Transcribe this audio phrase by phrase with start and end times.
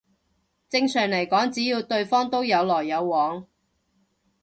[0.67, 3.45] 正常嚟講只要對方都有來有往